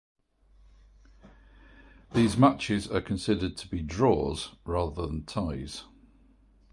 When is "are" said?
2.89-3.01